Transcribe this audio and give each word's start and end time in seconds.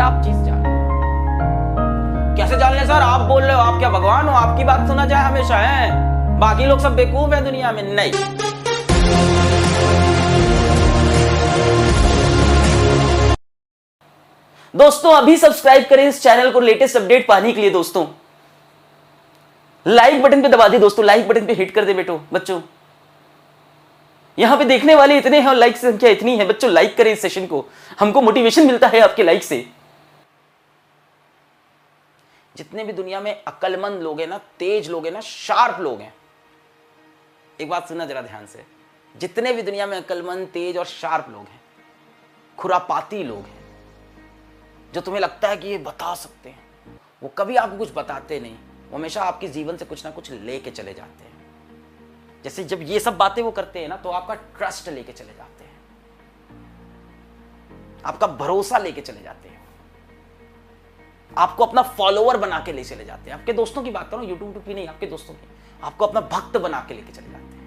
आप 0.00 0.22
चीज़ 0.24 0.36
जान 0.36 0.62
कैसे 2.36 2.56
जान 2.56 2.74
ले 2.74 2.84
सर? 2.86 2.92
आप 2.92 3.20
बोल 3.20 3.42
रहे 3.42 3.52
हो, 3.52 3.60
आप 3.60 3.78
क्या 3.78 3.90
भगवान 3.90 4.28
हो? 4.28 4.34
आपकी 4.34 4.64
बात 4.64 4.86
सुना 4.88 5.06
जाए 5.06 5.24
हमेशा, 5.24 5.56
है? 5.56 6.38
बाकी 6.38 6.66
लोग 6.66 6.80
सब 6.80 6.96
बेवकूफ़ 6.96 7.34
है 7.34 7.44
दुनिया 7.44 7.72
में? 7.72 7.82
नहीं। 7.82 8.12
दोस्तों, 14.74 15.12
अभी 15.12 15.36
सब्सक्राइब 15.36 15.86
करें 15.90 16.08
इस 16.08 16.22
चैनल 16.22 16.50
को 16.50 16.60
लेटेस्ट 16.60 16.96
अपडेट 16.96 17.26
पाने 17.28 17.52
के 17.52 17.60
लिए 17.60 17.70
दोस्तों। 17.70 18.06
लाइक 19.86 20.22
बटन 20.22 20.42
पे 20.42 20.48
दबा 20.48 20.68
दे 20.68 20.78
दोस्तों 20.78 21.04
लाइक 21.04 21.28
बटन 21.28 21.46
पे 21.46 21.52
हिट 21.52 21.70
कर 21.70 21.84
दे 21.84 21.94
बेटो, 21.94 22.20
बच्चों। 22.32 22.60
यहाँ 24.38 24.56
पे 24.56 24.64
देखने 24.64 24.94
वाले 24.94 25.16
इतने 25.18 25.40
हैं 25.40 25.48
और 25.48 25.54
लाइक 25.54 25.76
संख्या 25.76 26.10
इतनी 26.10 26.36
है। 26.36 26.46
बच्चों 26.46 26.70
लाइक 26.70 26.96
करें 26.96 27.12
इस 27.12 27.22
सेशन 27.22 27.46
को। 27.46 27.64
हमको 28.00 28.22
मोटिवेशन 28.22 28.66
मिलता 28.66 28.88
है 28.88 29.00
आपके 29.00 29.22
लाइक 29.22 29.44
से। 29.44 29.77
जितने 32.58 32.84
भी 32.84 32.92
दुनिया 32.92 33.20
में 33.20 33.44
अक्लमंद 33.44 34.02
लोग 34.02 34.20
हैं 34.20 34.26
ना, 34.26 34.38
तेज 34.38 34.90
लोग 34.90 35.04
हैं 35.04 35.12
ना, 35.12 35.20
शार्प 35.20 35.80
लोग 35.80 36.00
हैं। 36.00 36.14
एक 37.60 37.68
बात 37.68 37.88
सुनना 37.88 38.06
जरा 38.06 38.22
ध्यान 38.22 38.46
से। 38.46 38.66
जितने 39.16 39.52
भी 39.52 39.62
दुनिया 39.62 39.86
में 39.86 39.98
अक्लमंद, 39.98 40.48
तेज 40.48 40.76
और 40.76 40.84
शार्प 40.84 41.26
लोग 41.28 41.46
हैं, 41.46 41.60
खुरापाती 42.58 43.24
लोग 43.24 43.38
हैं, 43.38 43.58
जो 44.92 45.00
तुम्हें 45.00 45.22
लगता 45.22 45.48
है 45.48 45.56
कि 45.56 45.68
ये 45.68 45.78
बता 45.78 46.14
सकते 46.14 46.48
हैं, 46.48 46.68
वो 47.22 47.28
कभी 47.28 47.56
आपको 47.56 47.78
कुछ 47.78 47.92
बताते 47.94 48.40
नहीं। 48.40 48.56
वो 48.90 48.96
हमेशा 48.96 49.22
आपके 49.22 49.48
जीवन 49.48 49.76
से 49.76 49.84
कुछ 49.84 50.04
ना 50.04 50.10
कुछ 50.10 50.30
लेके 50.30 50.70
चले 50.70 50.94
जाते 50.94 51.24
हैं। 51.24 52.42
जैसे 52.44 52.64
जब 52.64 52.82
ये 52.82 53.00
सब 53.00 53.16
बातें 53.16 53.42
वो 53.42 53.50
करते 53.50 53.78
हैं 53.78 53.88
ना 53.88 53.96
तो 53.96 54.10
आपका 54.10 54.34
ट्रस्ट 54.34 54.88
लेके 54.88 55.12
चले 55.12 55.34
जाते 55.34 55.64
हैं। 55.64 55.80
आपका 58.04 58.26
भरोसा 58.26 58.78
लेके 58.78 59.00
चले 59.00 59.22
जाते 59.22 59.48
हैं। 59.48 59.67
आपको 61.38 61.64
अपना 61.64 61.82
फॉलोअर 61.82 62.36
बना 62.36 62.58
के 62.60 62.72
ले 62.72 62.84
चले 62.84 63.04
जाते 63.04 63.30
हैं। 63.30 63.38
आपके 63.38 63.52
दोस्तों 63.52 63.82
की 63.82 63.90
बात 63.90 64.10
करो 64.10 64.22
यूट्यूब 64.22 64.62
की 64.66 64.74
नहीं, 64.74 64.88
आपके 64.88 65.06
दोस्तों 65.06 65.34
की। 65.34 65.48
आपको 65.82 66.06
अपना 66.06 66.20
भक्त 66.32 66.56
बना 66.56 66.80
के 66.88 66.94
लेके 66.94 67.12
चले 67.12 67.30
जाते 67.30 67.44
हैं। 67.44 67.57